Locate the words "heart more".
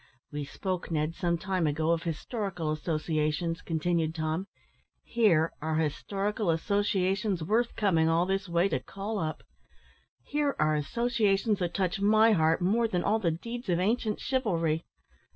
12.31-12.87